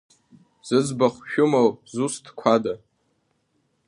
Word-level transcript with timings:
Зыӡбахә 0.67 1.19
шәымоу 1.29 1.69
зусҭқәада? 1.93 2.73